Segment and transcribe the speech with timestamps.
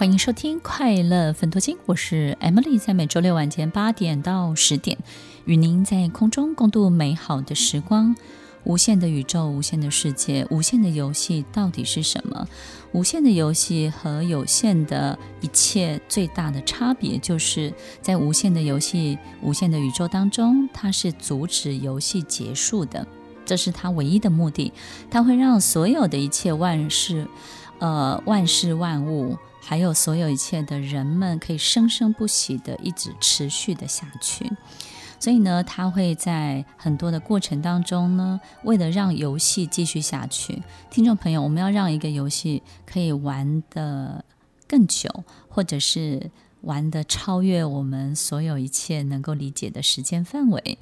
[0.00, 4.96] 欢迎收听《快乐分多金》，我是 Emily，在每周六晚间八点到十点，
[5.44, 8.16] 与您在空中共度美好的时光。
[8.64, 12.48] 无限的宇宙，无限的世界，无限的游戏到底是什么？
[12.92, 17.70] 无限的游戏和有限的一切最大的差别，就是
[18.00, 23.06] 在无限的游戏、无限的宇宙当中，它是阻止游戏结束的，
[23.44, 24.72] 这是它唯一的目的。
[25.10, 27.28] 它会让所有的一切万事，
[27.80, 29.36] 呃，万事万物。
[29.60, 34.50] 还有所有一切的人们可以生生不息的一直持续的下去，
[35.20, 44.24] 所以呢，他会在很多的过程当中呢，为了让游戏继续下去，听众朋友，我们要让一个游戏可以玩得
[44.66, 45.08] 更久，
[45.48, 46.30] 或者是
[46.62, 50.78] 玩得超越我们所有一切能够理解的时间范围，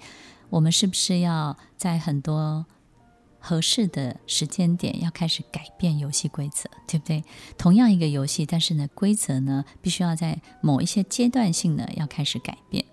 [0.51, 2.65] 我们是不是要在很多
[3.48, 7.24] 合适的时间点要开始改变游戏规则，对不对？
[7.57, 12.85] 同样一个游戏，但是呢，规则呢，必须要在某一些阶段性呢，要开始改变。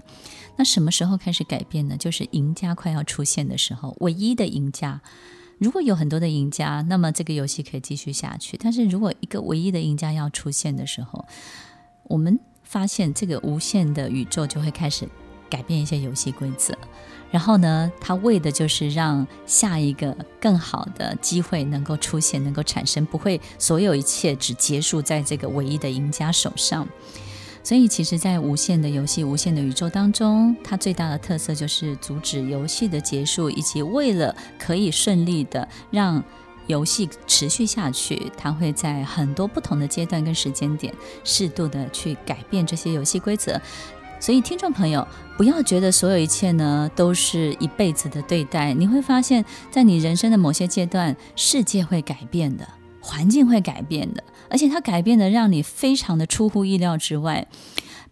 [0.55, 1.97] 那什么时候开始改变呢？
[1.97, 5.01] 就是赢家快要出现的时候，唯一的赢家。
[5.57, 8.55] 如果有很多的赢家，那么这个游戏可以继续下去。
[8.55, 11.25] 但是如果一个唯一的赢家要出现的时候，
[12.03, 15.09] 我们发现这个无限的宇宙就会开始
[15.55, 16.77] 改变一些游戏规则。
[17.31, 26.85] 然后呢，他为的就是让下一个更好的机会能够出现，能够产生，不会所有一切只结束在这个唯一的赢家手上。
[27.63, 36.21] 所以，其实，在无限的游戏、无限的宇宙当中，它最大的特色就是阻止游戏的结束，以及为了可以顺利的让
[36.67, 43.59] 游戏持续下去，它会在很多不同的阶段跟时间点，适度的去改变这些游戏规则。
[44.25, 48.73] 所以，听众朋友，不要觉得所有一切呢都是一辈子的对待。
[48.73, 52.67] 你会发现，在你人生的某些阶段，世界会改变的，
[52.99, 57.47] 环境会改变的，而且它改变的让你非常的出乎意料之外。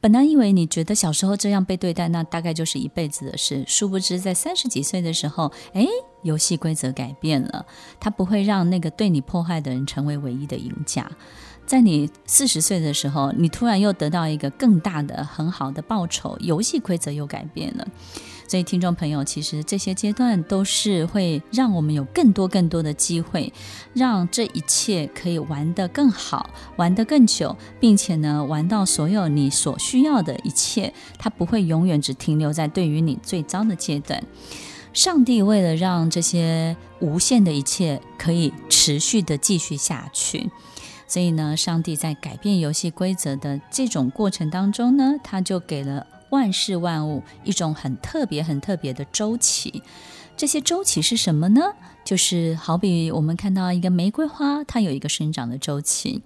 [0.01, 3.63] 本来以为你觉得小时候这样被对待，那大概就是一辈子的事。
[3.65, 5.87] 殊不知，在三十几岁的时候，诶，
[6.21, 7.65] 游戏规则改变了，
[7.99, 11.09] 它不会让那个对你迫害的人成为唯一的赢家。
[11.65, 17.87] 在你四十岁的时候，你突然又得到一个更大的、很好的报酬，游戏规则又改变了。
[18.45, 23.51] 所以，听众朋友，其实这些阶段都是会让我们有更多、更多的机会，
[23.93, 34.21] 让这一切可以玩得更好、玩得更久，并且呢，玩到所有你所需要的一切，它不会永远只停留在对于你最糟的阶段。
[34.91, 40.51] 上帝为了让这些无限的一切可以持续的继续下去。
[41.13, 49.83] 所以呢，上帝在改变游戏规则的这种过程当中呢，他就给了万事万物一种很特别、很特别的周期。
[50.35, 51.61] 这些周期是什么呢？
[52.03, 56.21] 就是好比我们看到一个玫瑰花，它有一个生长的周期。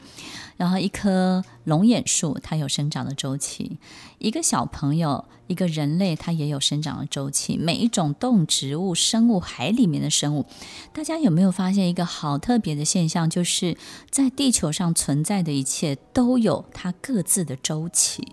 [0.56, 3.78] 然后，一棵龙眼树，它有生长的周期；
[4.18, 7.58] 一个小朋友，一个人类，它也有生长的周期。
[7.58, 10.48] 每一种动植物、生物、海里面的生物，
[10.92, 13.30] 大家有没有发现一个好特别的现象？
[13.30, 13.78] 就是
[14.10, 18.28] 在地球上存在的一切都有它各自的周期，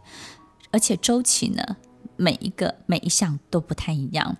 [0.70, 1.76] 而且周期呢，
[2.16, 4.38] 每一个每一项都不太一样。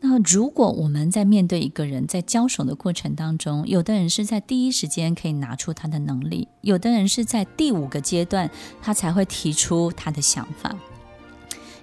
[0.00, 8.50] 那如果我们在面对一个人在交手的过程当中，有的人是在第一时间可以拿出他的能力，有的人是在第五个阶段
[8.82, 10.74] 他才会提出他的想法。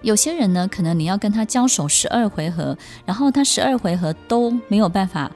[0.01, 5.31] 有些人呢，可能你要跟他交手十二回合，然后他十二回合都没有办法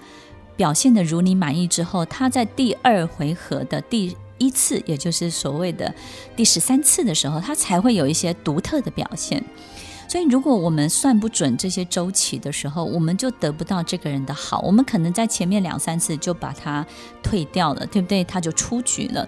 [0.56, 5.94] 表现得如你满意之后，他在第二回合的第一次，也就是所谓的
[6.36, 9.44] 第十三次的时候，他才会有一些独特的表现。
[10.08, 14.62] 所以，如果我们算不准这些周期的时候，我们就得不到这个人的好。
[14.62, 16.86] 我们可能在前面两三次就把他
[17.22, 18.24] 退掉了，对不对？
[18.24, 19.28] 他就出局了。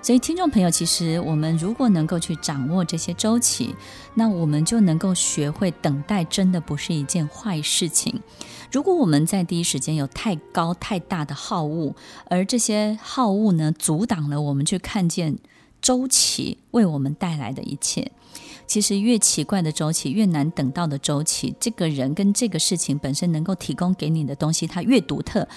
[0.00, 3.74] 所以，听众朋友，其实我们如果能够去掌握这些周期，
[4.14, 8.20] 那我们就能够学会等待，真的不是一件坏事情。
[8.70, 11.94] 如果我们在第一时间有太高太大的好恶，
[12.28, 15.36] 而这些好恶呢，阻挡了我们去看见
[15.88, 18.12] 周期为我们带来的一切。
[18.66, 25.48] 其实越奇怪的周期，越难等到的周期，这个人跟这个事情本身能够提供给你的东西，它越独特，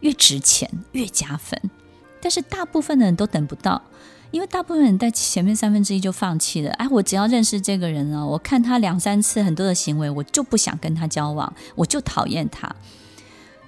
[0.00, 1.70] 越值钱，越加分。
[2.20, 3.80] 但是大部分的人都等不到，
[4.32, 6.72] 因为大部分人在前面三分之一就放弃了。
[6.72, 12.74] 哎，我只要认识这个人了，我看他两三次很多的行为，我就不想跟他交往，我就讨厌他。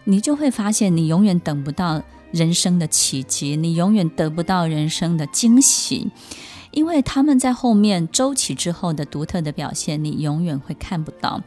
[0.02, 6.10] 你就会发现，你永远等不到人生的奇迹，你永远得不到人生的惊喜。
[6.70, 11.42] 因为他们在后面周期之后的独特的表现，你永远会看不到。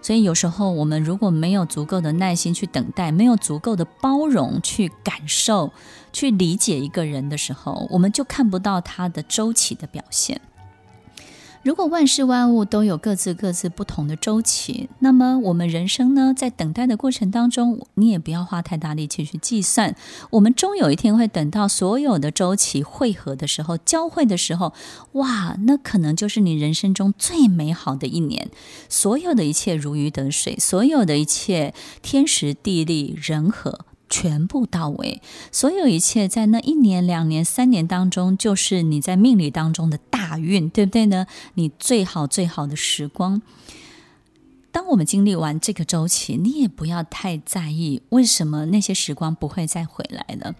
[0.00, 5.72] 所以有时候我们如果没有足够的耐心去等待，没有足够的包容去感受、
[6.12, 10.40] 去理解一个人的时候，我们就看不到他的周期的表现。
[11.62, 19.94] 如果万事万物都有各自各自不同的周期，那么我们人生呢，在等待的过程当中，你也不要花太大力气去计算。
[20.30, 24.72] 我们终有一天会等到所有的周期汇合的时候，交汇的时候，
[25.12, 28.48] 哇，那可能就是你人生中最美好的一年，
[28.88, 33.80] 所有的一切如鱼得水，所有的一切天时地利人和。
[34.10, 41.26] 全部到位，所有一切在那一年、两年、三年当中，就是你在命理当中的大运，对不对呢？
[41.54, 43.40] 你最好最好的时光。
[44.72, 50.54] 当我们经历完这个周期，你也不要太在意为什么那些时光不会再回来了。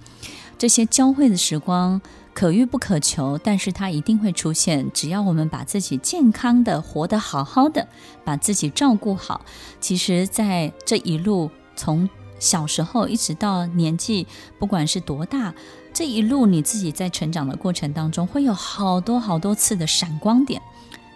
[0.58, 2.00] 这些交汇的时光
[2.34, 4.90] 可遇不可求，但是它一定会出现。
[4.92, 7.88] 只要我们把自己健康的活得好好的，
[8.24, 9.42] 把自己照顾好，
[9.80, 12.08] 其实，在这一路从
[12.40, 14.26] 小时候一直到年纪，
[14.58, 15.54] 不管是多大，
[15.92, 20.60] 这一路你自己在成长的过程当中，会有好多好多次的闪光点。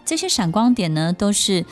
[0.04, 1.64] 这些闪光点呢，都是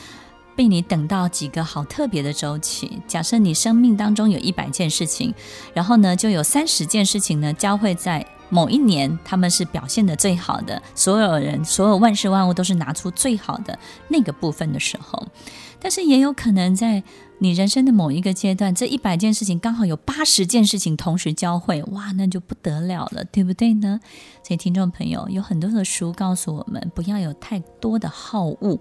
[0.55, 2.99] 被你等到几个好特别的周期。
[3.07, 5.33] 假设你生命当中有一百件事情，
[5.73, 10.81] 然后呢，就有三十件事情呢，交汇在某一年，他们是表现得最好的。
[10.95, 13.77] 所有人，所有万事万物都是拿出最好的
[14.07, 15.27] 那个部分的时候。
[15.79, 17.03] 但是也有可能在
[17.43, 23.99] 你人生的某一个阶段，这一百件事情刚好有八十件事情同时交汇，哇，那就不得了了，对不对呢？
[24.41, 28.79] 所以听众朋友，有很多的书告诉我们，不要有太多的好恶，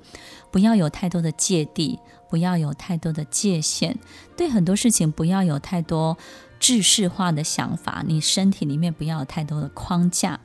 [0.53, 1.99] 不要有太多的芥蒂，
[2.31, 3.97] 不要有太多的界限，
[4.37, 6.17] 对很多事情不要有太多
[6.61, 10.39] 制式化的想法，你身体里面不要有太多的框架。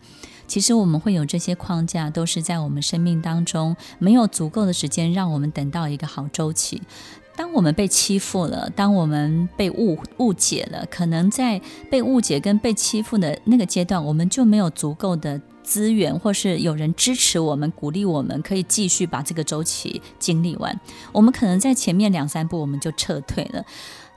[0.47, 6.81] 其实我们会有这些框架，都是在我们生命当中没有足够的时间让我们等到一个好周期。
[7.37, 20.77] 当我们被欺负了，当我们被误误解了，可能在被误解跟被欺负的那个阶段，我们就没有足够的资源，或是有人支持我们、鼓励我们，可以继续把这个周期经历完。
[21.11, 23.63] 我们可能在前面两三步我们就撤退了。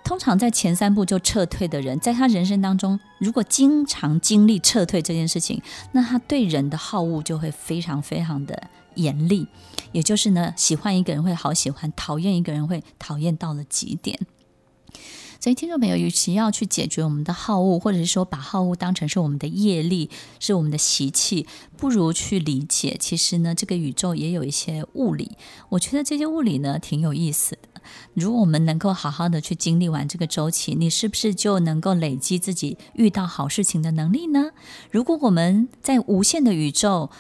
[0.04, 5.62] 通常在前三步就撤退的人，在他人生当中，如果经常经历撤退这件事情，
[5.92, 9.46] 那他对人的好恶就会非常非常的严厉。
[9.92, 14.18] 也就是呢，喜欢一个人会好喜欢，讨厌一个人会讨厌到了极点。
[15.38, 21.46] 所以，听众朋友，与其要去解决我们的好恶，或者是说把好恶当成是我们的业力，是我们的习气，
[21.78, 25.38] 不如去理解，其实呢，这个宇宙也有一些物理。
[25.70, 27.69] 我觉得这些物理呢，挺有意思的。
[28.14, 34.50] 如果我们能够好好的去经历完这个周期，你是不是就能够累积自己遇到好事情的能力呢？
[34.90, 37.10] 如果我们在无限的宇宙，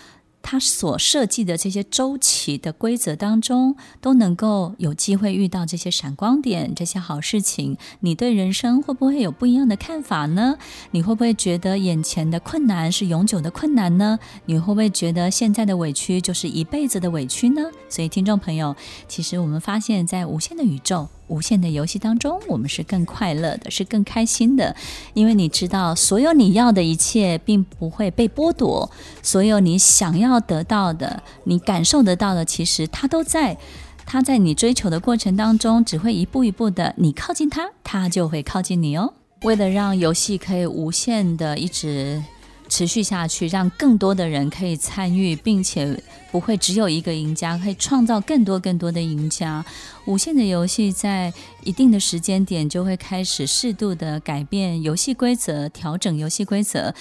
[0.42, 10.56] 他所设计的这些周期的规则当中，都能够有机会遇到这些闪光点、这些好事情，你对人生会不会有不一样的看法呢？
[10.92, 14.18] 你会不会觉得眼前的困难是永久的困难呢？
[14.46, 17.70] 你会不会觉得现在的委屈就是一辈子的委屈呢？
[17.88, 18.74] 所以，听众朋友，
[19.06, 21.08] 其实我们发现，在无限的宇宙。
[21.30, 24.74] 无限的游戏当中，我们是更快乐的，是更开心的，
[25.14, 28.90] 因为你知道，所有你要的一切并不会被剥夺，
[29.22, 33.56] 所有你想要得到的，你感受得到的，其实它都在，
[34.04, 39.14] 它在你追求的过程当中，只会一步一步的，你靠近它，它就会靠近你哦。
[39.42, 42.22] 为了让游戏可以无限的一直。
[42.70, 46.00] 持续下去，让更多的人可以参与，并且
[46.30, 49.62] 不会只有一个赢家，可以创造更多更多的赢家。
[50.06, 51.30] 无限的游戏在
[51.64, 56.94] 一定的时间点就会开始适度的改变游戏规则，调整游戏规则。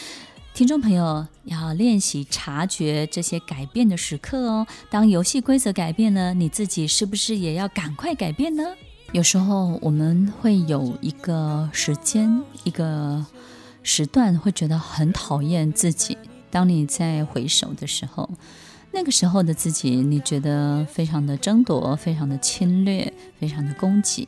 [0.53, 4.67] 听众朋友要练习察觉这些改变的时刻哦。
[4.89, 8.63] 当游戏规则改变了，你自己是不是也要赶快改变呢？
[9.13, 13.25] 有时候我们会有一个时间，一个。
[13.83, 16.17] 时段会觉得很讨厌自己。
[16.51, 18.27] 当你在回首的时候，
[18.91, 24.27] 那个时候的自己，你觉得非常的争夺，非常的侵略，非常的攻击。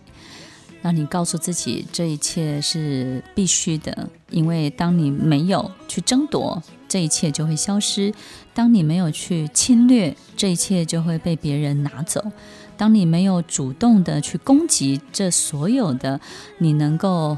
[0.84, 8.14] 那你告诉自己，这一切是必须的，因为当你没有去争夺，这一切就会消失；
[8.54, 12.22] 当你没有去侵略，这一切就会被别人拿走；
[12.78, 16.22] 当你没有主动的去攻击，这所有的
[16.60, 17.38] 你能够。